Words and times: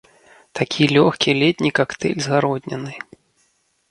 Такі 0.59 0.85
лёгкі, 0.95 1.35
летні 1.41 1.71
кактэйль 1.79 2.23
з 2.27 2.33
гародніны. 2.33 2.93